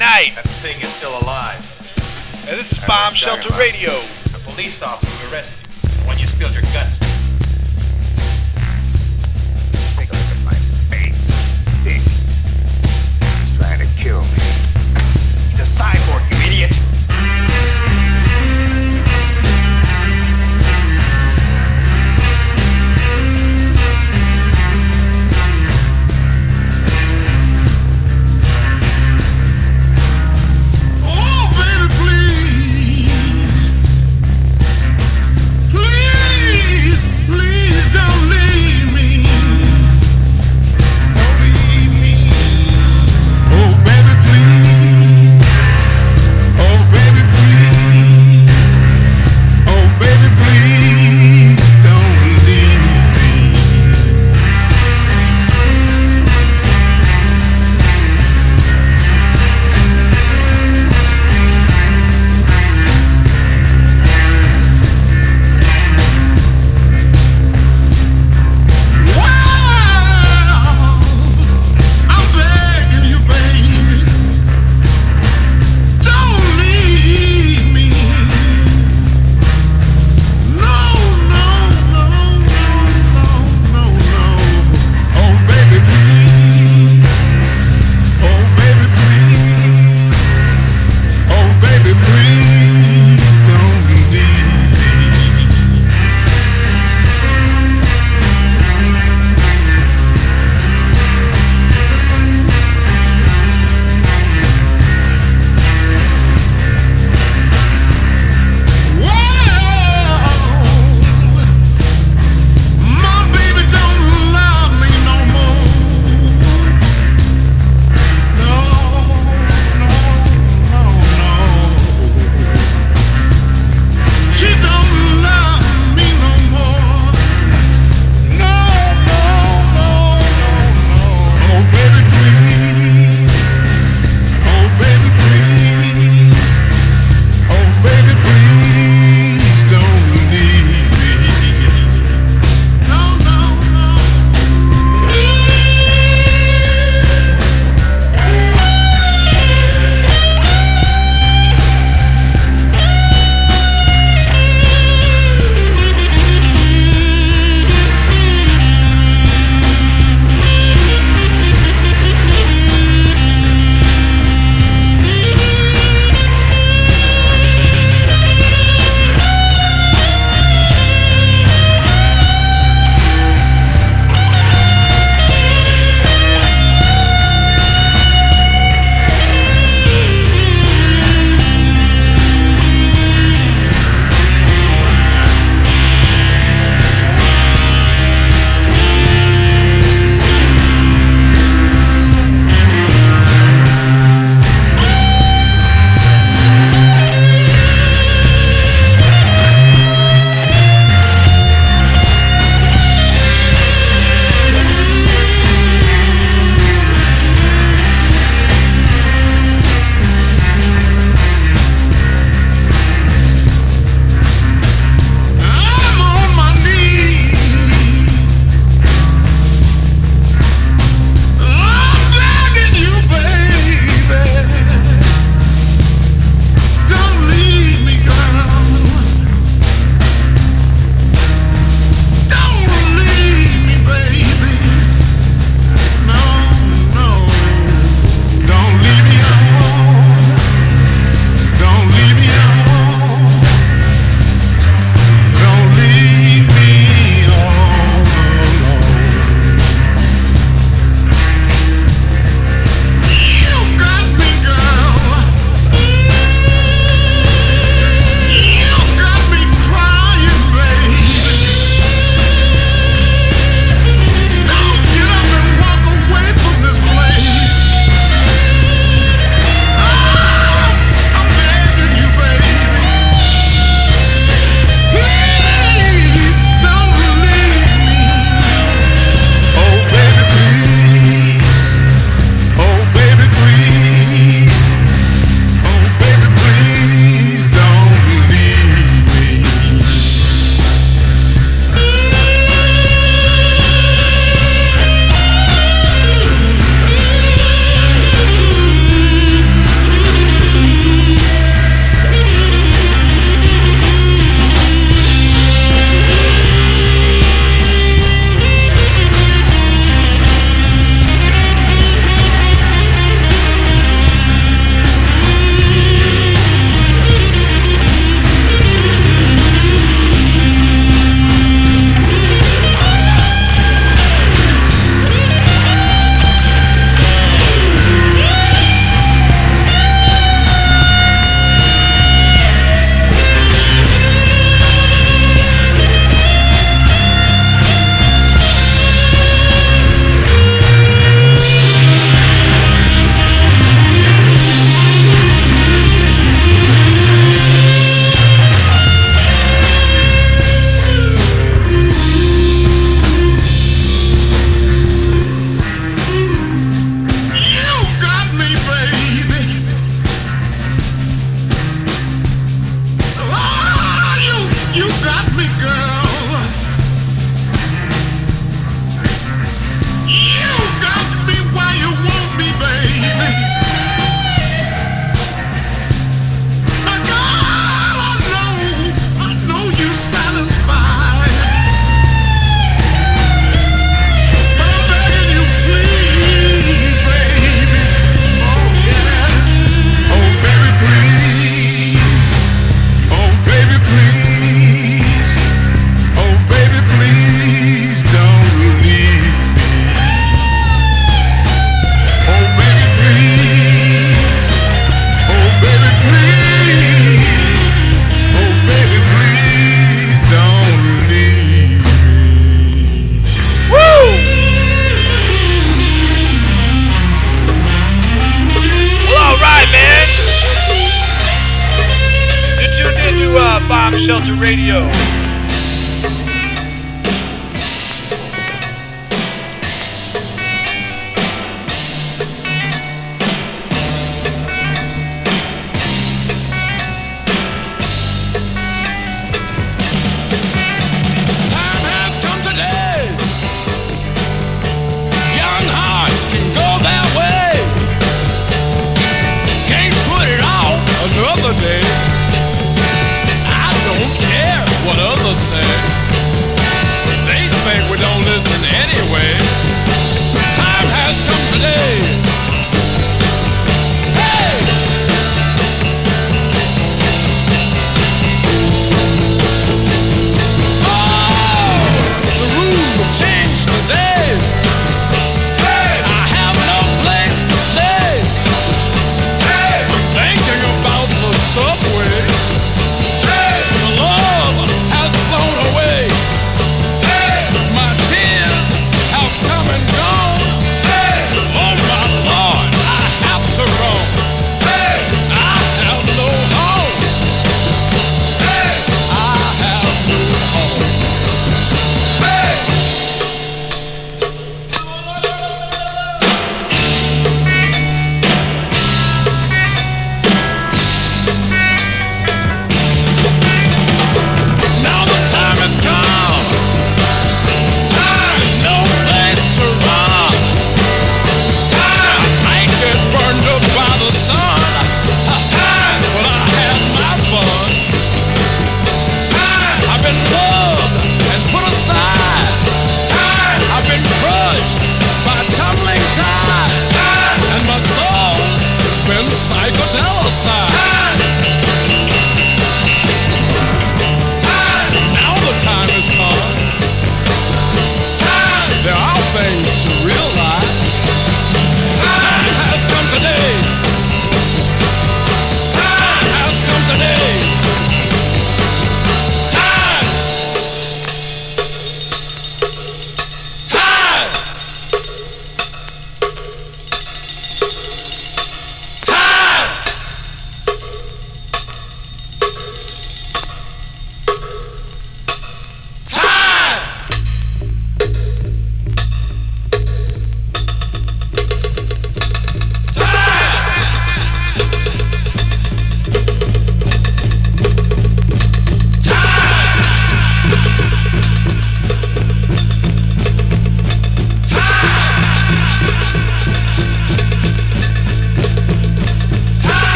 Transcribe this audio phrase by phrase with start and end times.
[0.00, 1.60] Night, That thing is still alive.
[2.48, 3.90] and this is Bomb Shelter Radio.
[3.90, 5.52] A police officer arrested
[5.84, 6.99] you when you spilled your guts.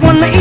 [0.00, 0.31] Be the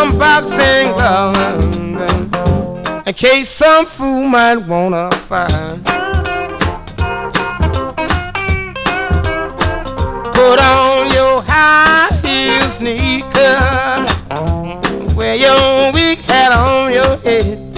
[0.00, 1.36] some boxing glove
[3.06, 5.84] in case some fool might wanna find.
[10.34, 13.58] Put on your high heel sneaker,
[15.14, 17.69] wear your wig hat on your head.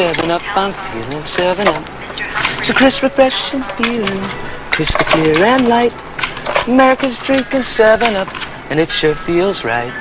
[0.00, 1.84] seven up, I'm feeling seven up.
[2.58, 4.22] It's a crisp, refreshing feeling,
[4.72, 5.92] crystal clear and light.
[6.66, 8.28] America's drinking seven up,
[8.70, 9.92] and it sure feels right.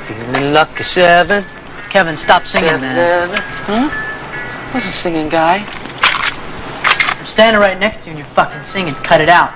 [0.00, 1.44] Feeling lucky seven.
[1.90, 3.28] Kevin, stop singing, seven, man.
[3.68, 4.72] Huh?
[4.74, 5.64] What's a singing guy?
[7.20, 8.94] I'm standing right next to you, and you're fucking singing.
[8.94, 9.52] Cut it out.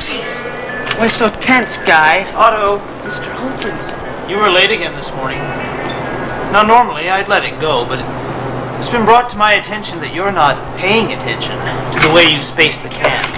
[0.00, 0.98] Jeez.
[0.98, 2.24] Why so tense, guy?
[2.32, 2.78] Otto.
[3.04, 3.30] Mr.
[3.36, 4.30] Holmes.
[4.30, 5.40] You were late again this morning.
[6.52, 8.04] Now, normally I'd let it go, but it
[8.92, 11.56] been brought to my attention that you're not paying attention
[11.96, 13.32] to the way you space the cans.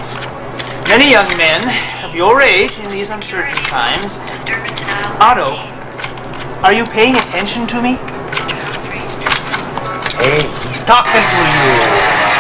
[0.90, 1.62] Many young men
[2.04, 4.18] of your age in these uncertain times.
[5.22, 5.54] Otto,
[6.66, 7.94] are you paying attention to me?
[10.18, 12.33] Hey, he's talking to you.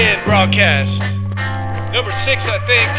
[0.00, 0.98] Broadcast,
[1.92, 2.90] number six, I think.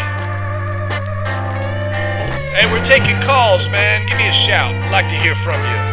[2.54, 4.06] Hey, we're taking calls, man.
[4.08, 4.72] Give me a shout.
[4.72, 5.92] I'd like to hear from you.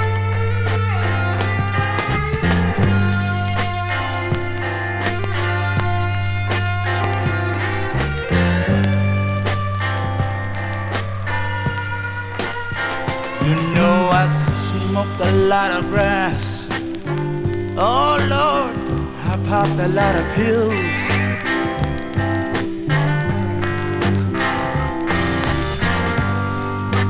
[13.49, 16.67] You know I smoked a lot of grass.
[17.75, 18.78] Oh Lord,
[19.31, 20.73] I popped a lot of pills.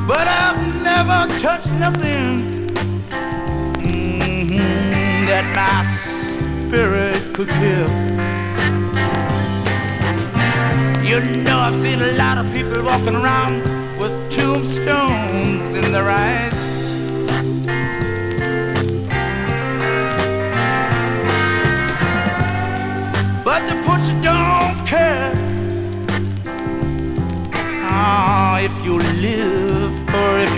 [0.06, 2.68] But I've never touched nothing
[3.78, 5.80] mhm, that my
[6.68, 7.88] spirit could kill.
[11.02, 13.62] You know I've seen a lot of people walking around
[13.98, 16.49] with tombstones in their eyes.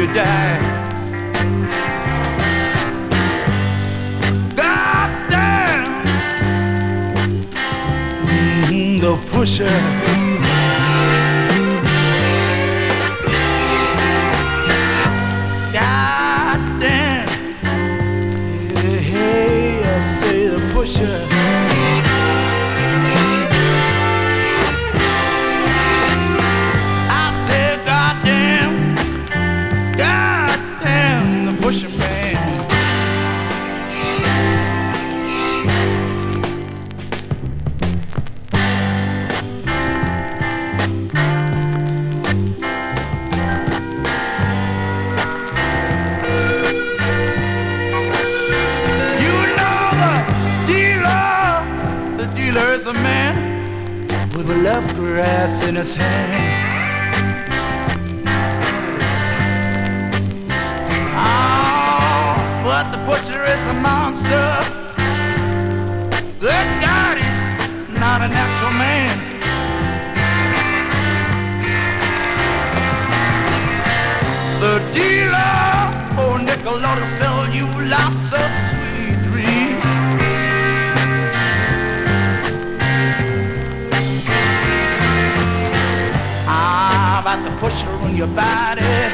[0.03, 0.59] You die.
[4.57, 5.87] God damn
[8.25, 10.22] Mhm, the pusher.
[55.23, 56.52] Grass in his hand.
[87.63, 89.12] About the on your body.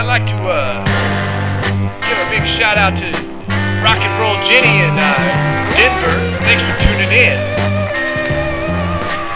[0.00, 0.82] I'd like to uh,
[2.08, 3.12] give a big shout out to
[3.84, 5.12] Rock and Roll Jenny in uh,
[5.76, 6.16] Denver.
[6.40, 7.36] Thanks for tuning in.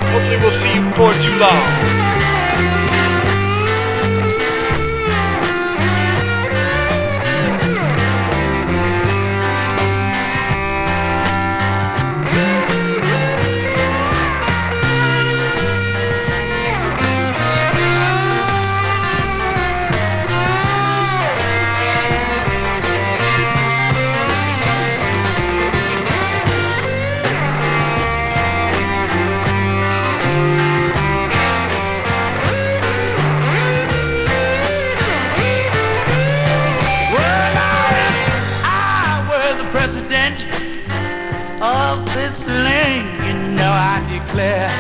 [0.08, 2.03] Hopefully we'll see you before too long.
[44.45, 44.74] Declare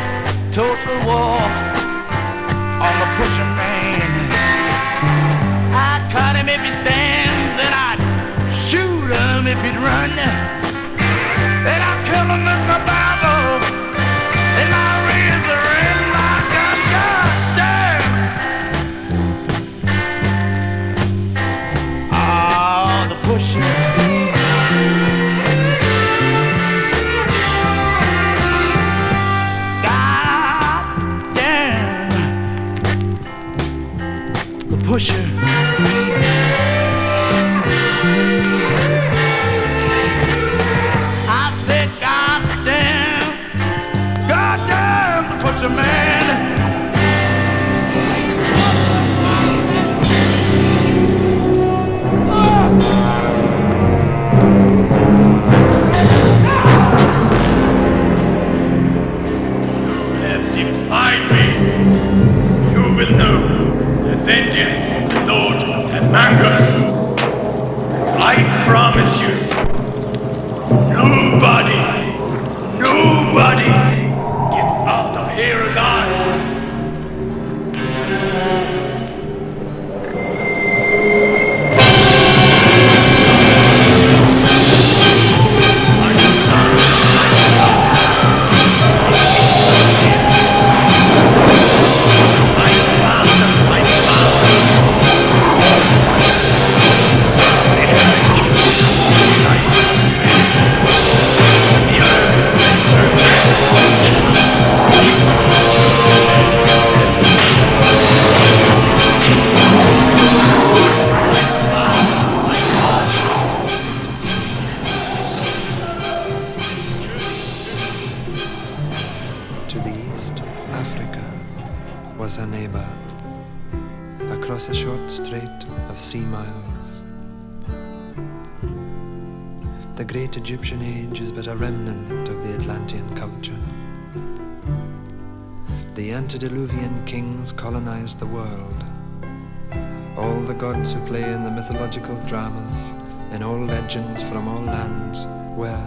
[141.64, 142.92] mythological dramas,
[143.32, 145.82] and all legends from all lands, were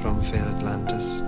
[0.00, 1.20] from fair Atlantis.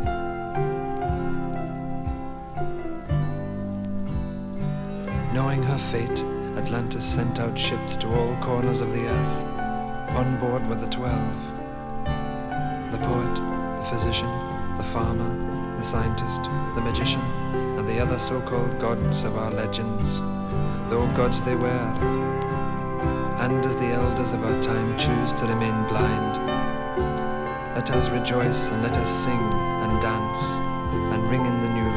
[5.34, 6.22] Knowing her fate,
[6.57, 9.44] Atlantis sent out ships to all corners of the earth.
[10.16, 11.36] On board were the twelve
[12.92, 13.34] the poet,
[13.76, 14.30] the physician,
[14.78, 17.20] the farmer, the scientist, the magician,
[17.76, 20.20] and the other so called gods of our legends,
[20.88, 22.39] though gods they were.
[23.51, 26.36] And as the elders of our time choose to remain blind,
[27.74, 29.42] let us rejoice and let us sing
[29.82, 30.40] and dance
[31.12, 31.90] and ring in the new.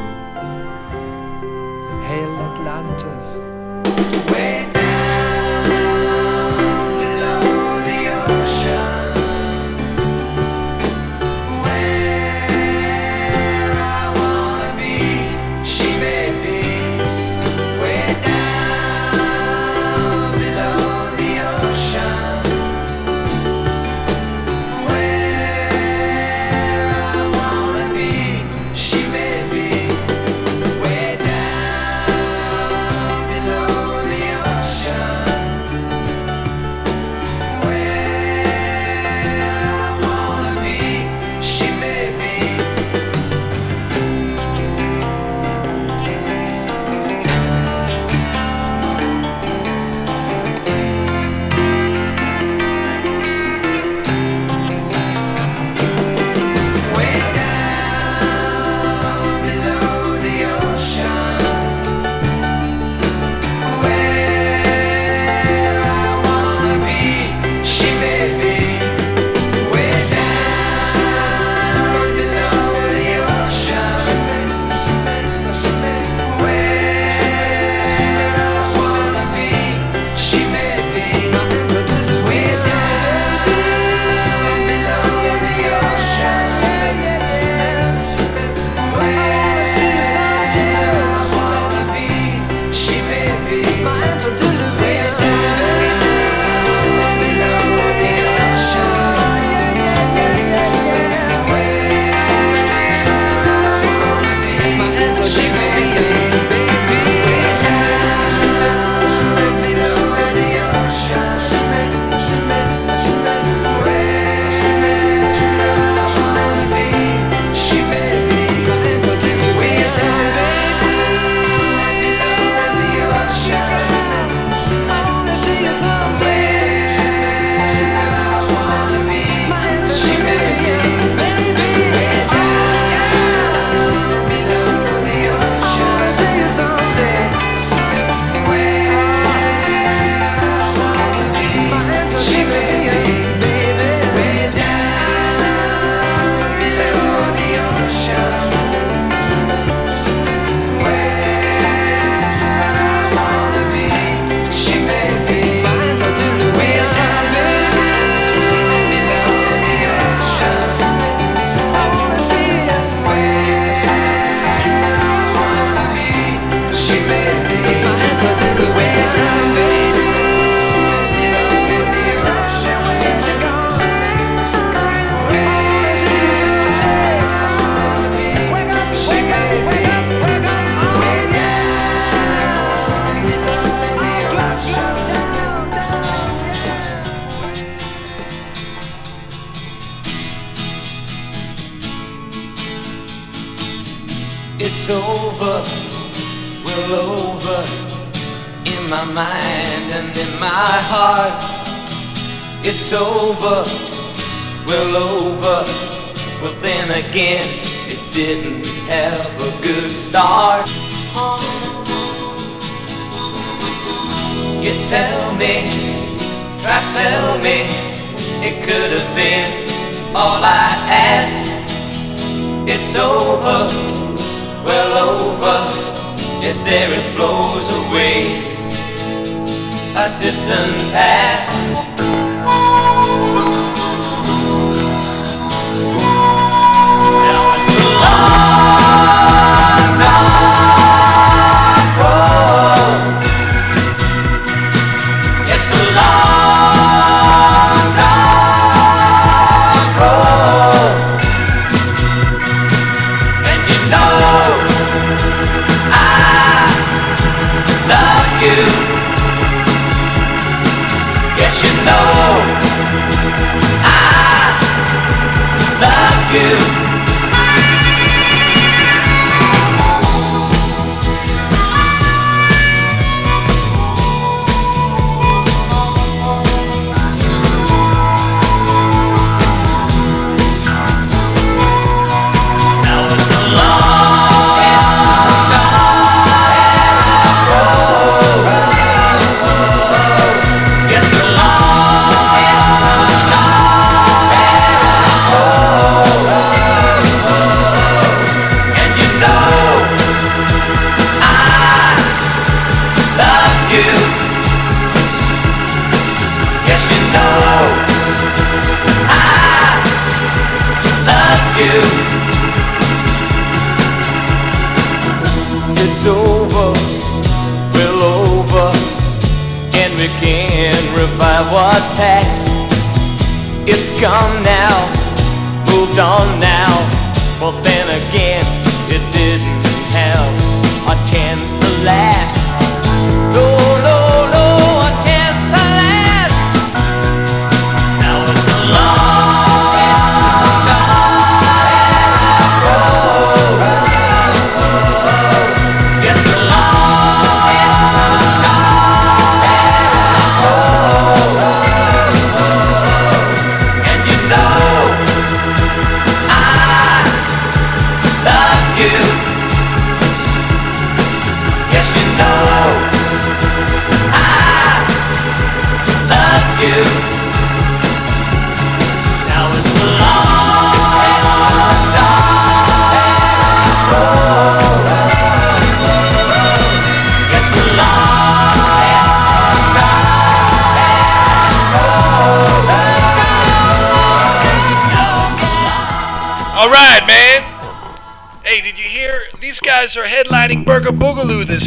[2.08, 3.38] Hail Atlantis!
[4.32, 4.53] Way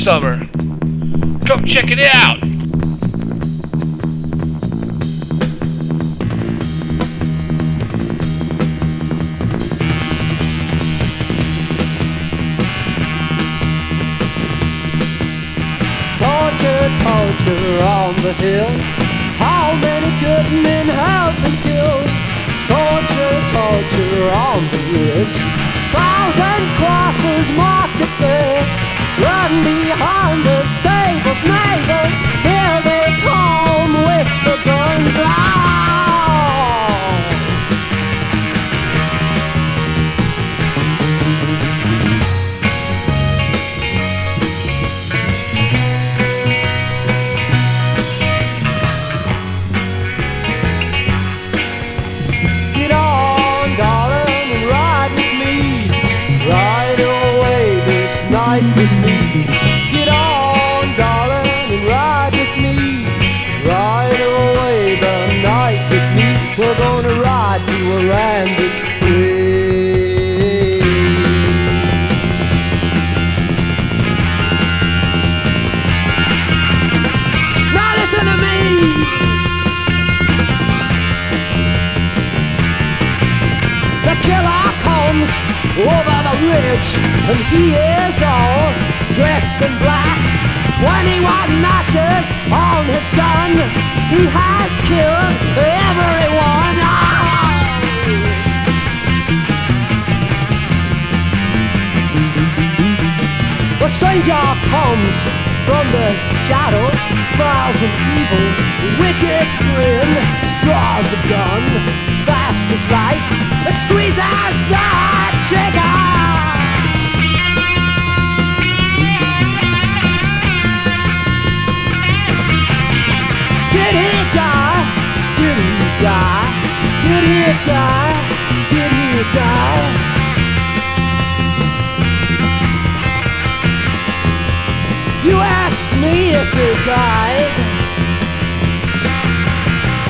[0.08, 0.37] summer.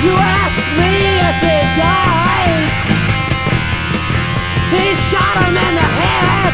[0.03, 0.93] You asked me
[1.27, 2.69] if he died.
[4.71, 6.53] He shot him in the head.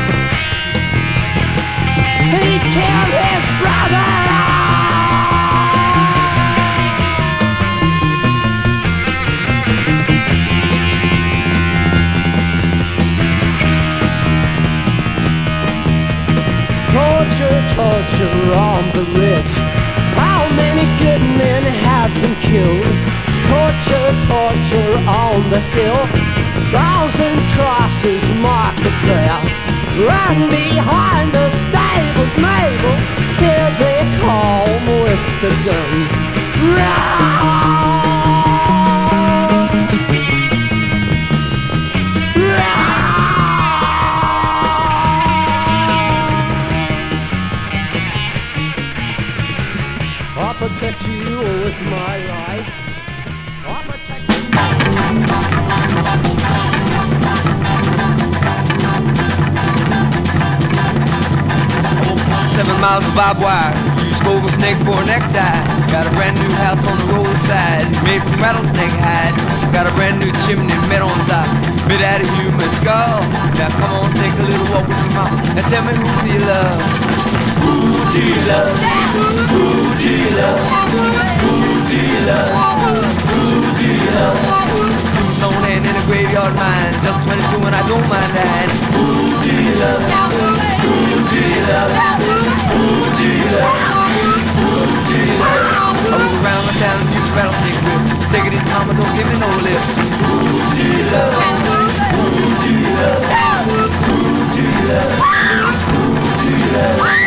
[2.34, 4.10] He killed his brother.
[16.94, 19.63] Torture, torture on the rich.
[20.56, 22.88] Many good men have been killed?
[23.50, 26.02] Torture, torture on the hill.
[26.72, 29.46] Thousand crosses mark the path.
[29.98, 32.96] Run behind the stables, Mabel.
[33.42, 36.12] Here they come with the guns.
[36.76, 38.23] Run!
[50.84, 52.68] Protect you with my life.
[53.64, 54.28] I'll protect
[62.52, 63.72] Seven miles of barbed wire.
[64.04, 65.40] Use Global Snake for a necktie.
[65.88, 69.32] Got a brand new house on the roadside, made from rattlesnake hide.
[69.72, 71.48] Got a brand new chimney made on top,
[71.88, 73.24] made out of human skull.
[73.56, 75.40] Now come on, take a little walk with me, mama.
[75.56, 77.23] Now tell me who do you love?
[78.14, 78.70] Do you love?
[79.50, 80.62] Who do you love?
[81.42, 82.54] Who do you love?
[83.34, 83.42] Who
[83.74, 84.38] do you love?
[85.18, 86.94] Tombstone hand in a graveyard mine.
[87.02, 88.70] Just 22 and I don't mind that.
[88.94, 89.98] Who do you love?
[90.86, 91.90] Who do you love?
[92.70, 92.86] Who
[93.18, 93.82] do you love?
[94.62, 94.70] Who
[95.10, 95.74] do you love?
[96.14, 97.98] I around the town and use rattlesnake whip.
[98.30, 99.82] Take it easy, mama, don't give me no lip.
[100.22, 101.34] Who do you love?
[102.14, 102.30] Who
[102.62, 103.26] do you love?
[104.06, 104.22] Who
[104.54, 105.18] do you love?
[105.18, 106.14] Who
[106.46, 107.23] do you love?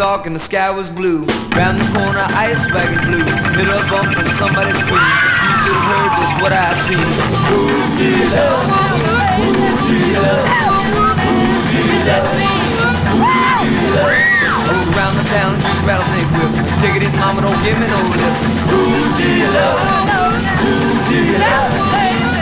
[0.00, 1.20] Dark and the sky was blue.
[1.52, 3.20] Round the corner, ice wagon flew.
[3.52, 5.20] Hit a bump and somebody screamed.
[5.44, 7.04] You should have heard just what I seen.
[8.00, 8.64] Do you love?
[9.36, 10.48] Do you love?
[11.68, 12.32] Do you love?
[13.60, 14.16] Do you love?
[14.96, 16.96] Around the town, use rattlesnake whip.
[16.96, 18.36] It easy, mama, don't give me no lip.
[18.72, 18.80] Who
[19.20, 19.84] do you love?
[20.64, 20.72] Who
[21.12, 21.76] do you love?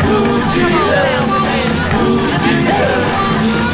[0.06, 0.18] Who
[0.54, 1.57] do you love?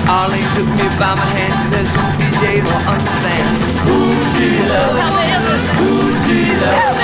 [0.08, 3.48] Arlene took me by my hand, she says, who CJ don't understand.
[3.86, 3.98] Who
[4.34, 4.96] do you love?
[5.80, 5.90] Who
[6.26, 6.94] do you love?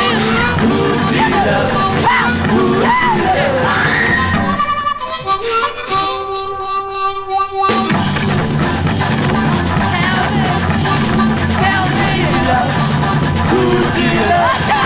[0.60, 0.74] Who
[1.10, 1.70] do you love?
[2.50, 3.20] Who do you love?
[13.50, 14.79] Who do you love?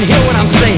[0.00, 0.75] Can hear what I'm saying.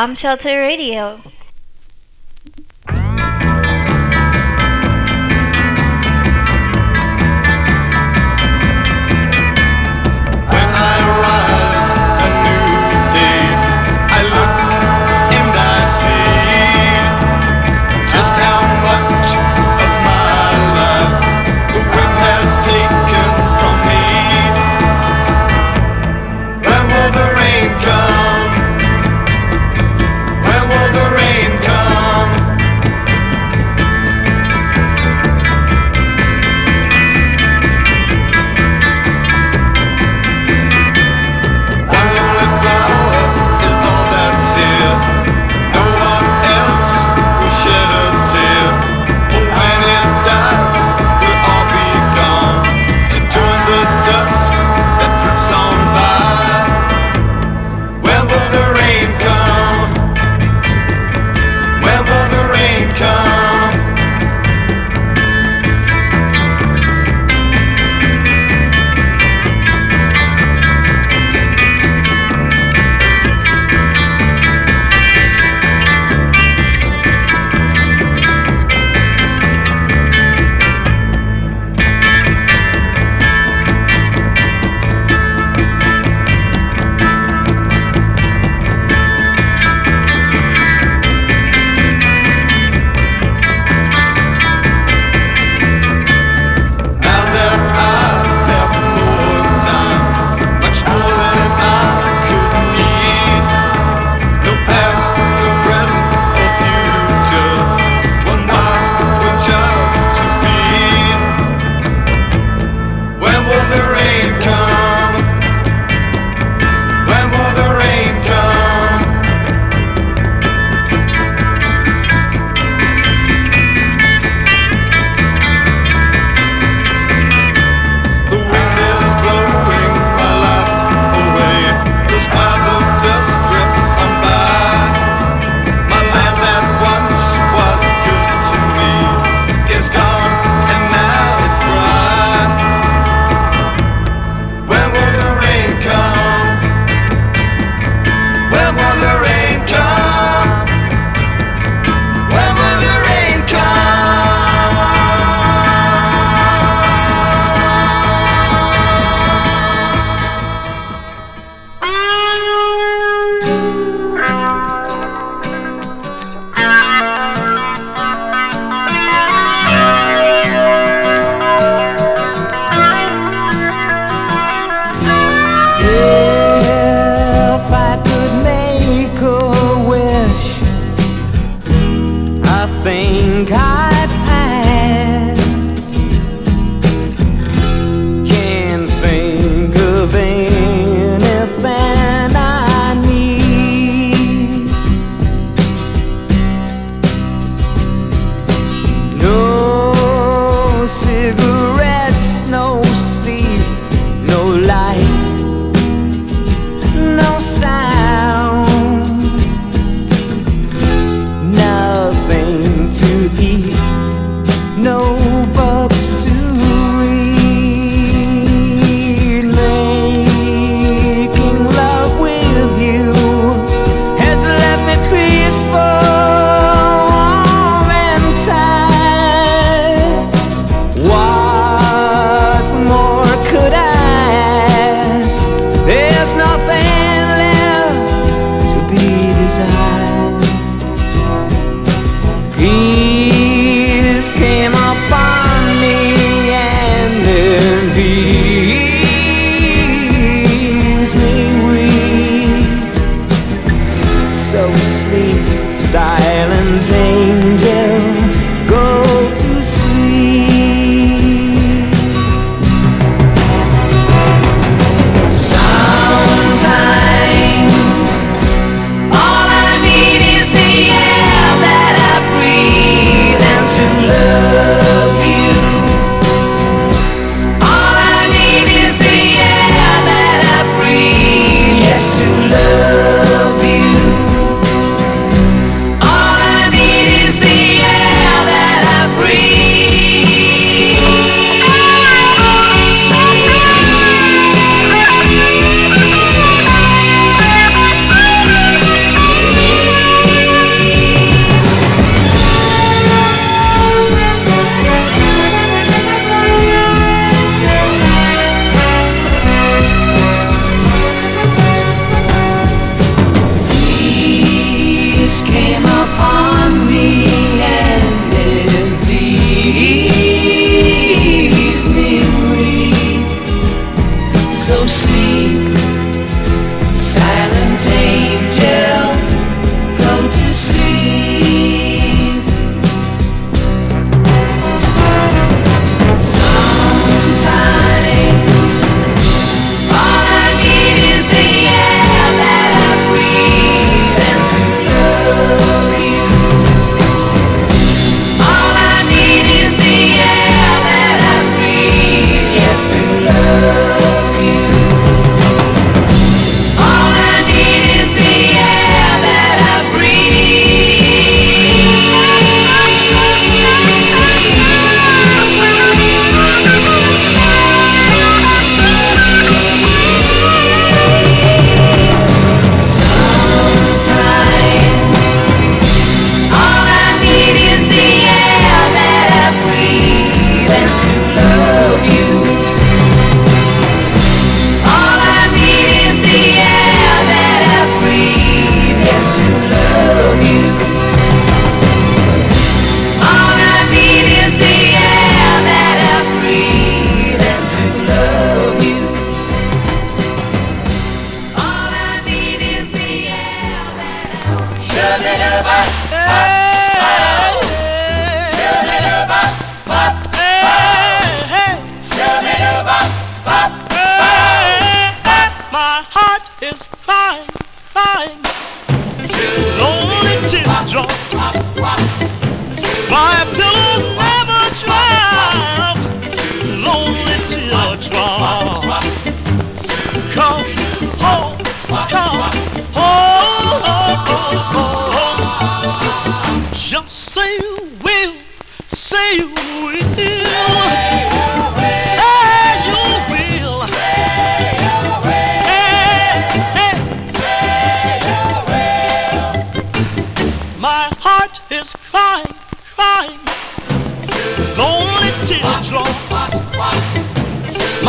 [0.00, 1.20] Bomb Shelter Radio.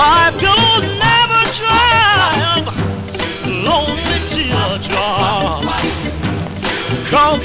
[0.02, 2.66] My pillow never dry.
[3.46, 5.78] Lonely teardrops.
[7.12, 7.40] Come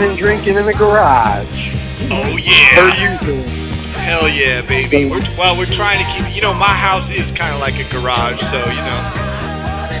[0.00, 1.76] smoking and drinking in the garage.
[2.10, 3.12] Oh Per yeah.
[3.12, 3.42] usual.
[4.00, 5.08] Hell yeah, baby.
[5.10, 6.34] We're, well, we're trying to keep.
[6.34, 9.02] You know, my house is kind of like a garage, so you know,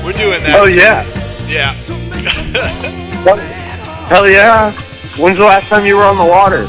[0.04, 0.58] we're doing that.
[0.58, 1.06] Oh, yeah.
[1.46, 1.74] Yeah.
[4.08, 4.72] Hell yeah.
[5.18, 6.64] When's the last time you were on the water?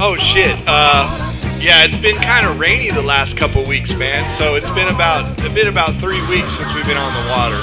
[0.00, 0.56] oh shit.
[0.66, 1.06] Uh,
[1.60, 4.24] yeah, it's been kind of rainy the last couple weeks, man.
[4.38, 7.60] So it's been about it's been about three weeks since we've been on the water.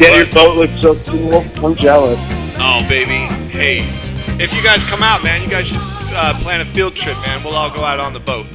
[0.00, 1.44] Yeah, your boat looks so cool.
[1.64, 2.20] I'm jealous.
[2.58, 3.26] Oh, baby.
[3.52, 3.78] Hey,
[4.42, 5.76] if you guys come out, man, you guys should
[6.14, 7.42] uh, plan a field trip, man.
[7.42, 8.46] We'll all go out on the boat.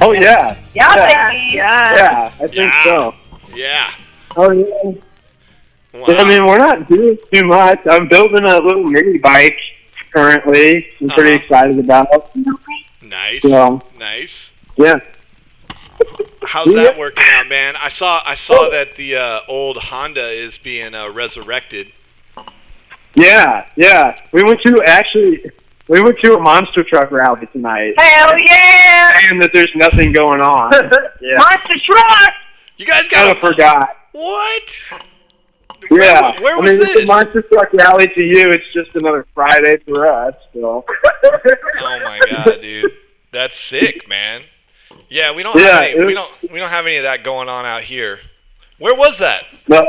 [0.00, 0.56] Oh, yeah.
[0.74, 1.52] Yeah, Yeah, baby.
[1.56, 2.84] yeah I think Yeah.
[2.84, 3.14] so.
[3.54, 3.94] Yeah.
[4.36, 4.92] Oh, yeah.
[5.94, 6.06] Wow.
[6.08, 7.78] I mean, we're not doing too much.
[7.88, 9.56] I'm building a little mini bike
[10.12, 10.88] currently.
[11.00, 11.40] I'm pretty Uh-huh.
[11.42, 12.08] excited about.
[13.02, 13.42] Nice.
[13.42, 14.50] So, Nice.
[14.76, 14.98] yeah.
[16.46, 17.74] How's that working out, man?
[17.76, 21.92] I saw I saw that the uh, old Honda is being uh, resurrected.
[23.16, 24.18] Yeah, yeah.
[24.32, 25.44] We went to actually,
[25.88, 27.94] we went to a monster truck rally tonight.
[27.98, 29.12] Hell yeah!
[29.30, 30.72] And that there's nothing going on.
[31.20, 31.36] yeah.
[31.36, 32.30] Monster truck!
[32.76, 33.88] You guys got of forgot.
[34.12, 34.62] what?
[35.90, 36.40] Yeah.
[36.40, 37.02] where was I was mean, it's this?
[37.02, 38.48] a monster truck rally to you.
[38.50, 40.34] It's just another Friday for us.
[40.52, 40.84] So.
[41.26, 42.90] Oh my god, dude,
[43.32, 44.42] that's sick, man.
[45.08, 47.22] Yeah, we don't Yeah, have any, was- we don't we don't have any of that
[47.24, 48.18] going on out here.
[48.78, 49.44] Where was that?
[49.68, 49.86] No,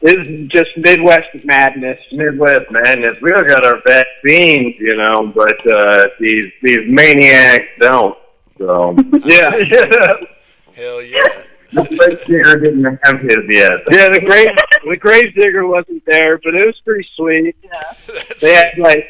[0.00, 1.98] it's, it's just Midwest madness.
[2.12, 3.16] Midwest madness.
[3.22, 8.16] We all got our vaccines, you know, but uh, these these maniacs don't.
[8.58, 9.50] So Yeah.
[10.74, 11.42] Hell yeah.
[11.72, 13.72] the great digger didn't have his yet.
[13.90, 14.48] Yeah, the grave
[14.88, 17.56] the grave digger wasn't there, but it was pretty sweet.
[17.64, 18.22] Yeah.
[18.40, 19.04] They had like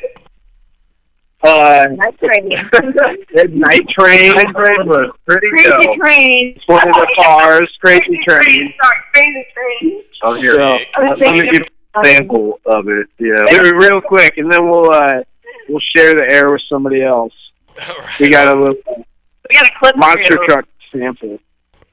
[1.43, 2.48] uh Night train.
[2.48, 4.32] night train.
[4.32, 5.97] Night train was pretty Crazy dope.
[5.98, 6.60] train.
[6.66, 8.74] One of the cars, crazy train.
[8.82, 10.02] Sorry, crazy train.
[10.23, 10.55] Oh, here.
[10.55, 11.62] So, I'm gonna give
[11.94, 13.06] a sample of it.
[13.19, 13.47] Yeah.
[13.51, 15.23] do real quick, and then we'll uh
[15.69, 17.32] we'll share the air with somebody else.
[17.81, 18.20] All right.
[18.20, 21.39] We got a little We got a clip monster for truck sample.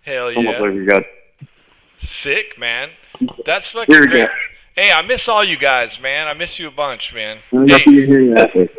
[0.02, 0.60] Hell Almost yeah.
[0.60, 1.04] like we got.
[2.04, 2.90] Sick, man.
[3.46, 4.28] That's fucking Here we great.
[4.28, 4.34] go.
[4.76, 6.27] Hey, I miss all you guys, man.
[6.27, 7.38] I miss you a bunch, man.
[7.53, 8.52] I'm Hey, to hear that.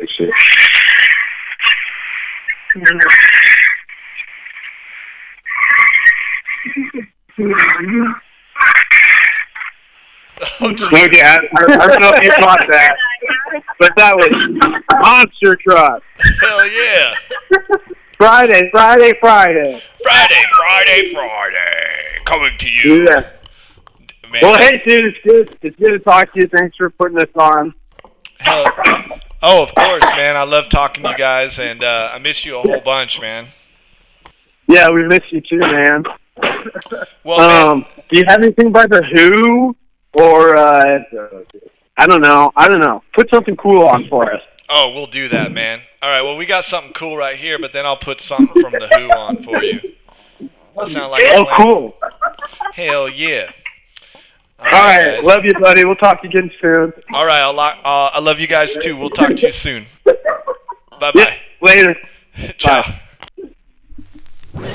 [10.59, 10.93] Oh, Shit.
[10.93, 12.95] Okay, I, I, I don't know if you caught that,
[13.79, 16.03] but that was monster truck.
[16.41, 17.13] hell yeah.
[18.17, 19.81] Friday, Friday, Friday.
[20.03, 22.23] Friday, Friday, Friday.
[22.25, 23.05] Coming to you.
[23.05, 23.31] Yeah.
[24.31, 25.57] Man, Well, hey, dude, it's good.
[25.61, 26.47] It's good to talk to you.
[26.47, 27.73] Thanks for putting this on.
[28.39, 28.65] hell-
[29.43, 30.35] Oh, of course, man.
[30.35, 33.47] I love talking to you guys, and uh, I miss you a whole bunch, man.
[34.67, 36.03] Yeah, we miss you too, man.
[37.23, 39.75] Well, man, Um, do you have anything by the Who
[40.13, 40.99] or uh,
[41.97, 42.51] I don't know.
[42.55, 43.03] I don't know.
[43.13, 44.41] Put something cool on for us.
[44.69, 45.81] oh, we'll do that, man.
[46.01, 48.71] All right, well, we got something cool right here, but then I'll put something from
[48.73, 49.79] the Who on for you.
[50.75, 51.95] That sound like Oh, cool.
[52.73, 53.51] Hell yeah.
[54.59, 55.85] All right, love you, buddy.
[55.85, 56.91] We'll talk again soon.
[57.13, 58.97] All right, I'll, uh, I love you guys too.
[58.97, 59.85] We'll talk to you soon.
[60.99, 61.37] Bye bye.
[61.61, 61.95] later.
[62.57, 62.99] Ciao.
[64.53, 64.67] The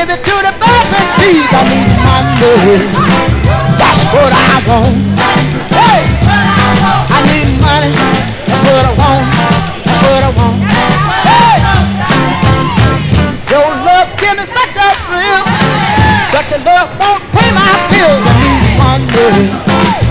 [0.00, 2.88] give it to the birds and bees I need money
[3.76, 4.96] That's what I want.
[5.76, 6.00] Hey!
[6.24, 7.92] I need money
[8.48, 9.28] That's what I want.
[9.84, 10.56] That's what I want.
[11.28, 11.56] Hey!
[13.52, 15.44] Your love give me such a thrill
[16.32, 18.24] But your love won't pay my bills.
[18.24, 20.09] I need money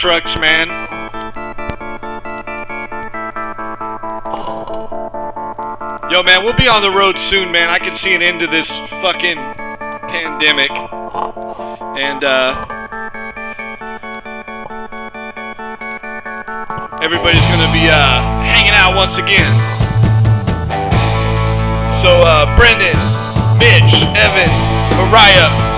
[0.00, 0.66] trucks, man.
[6.10, 7.68] Yo, man, we'll be on the road soon, man.
[7.68, 8.66] I can see an end to this
[9.04, 10.70] fucking pandemic.
[12.00, 12.64] And, uh...
[17.02, 19.52] Everybody's gonna be, uh, hanging out once again.
[22.00, 22.96] So, uh, Brendan,
[23.60, 24.48] Mitch, Evan,
[24.96, 25.69] Mariah,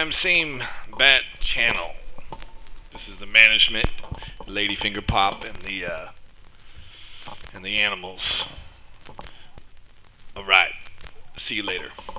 [0.00, 0.62] time, same
[0.96, 1.90] bat channel.
[2.90, 3.90] This is the management,
[4.46, 6.08] Ladyfinger Pop, and the uh,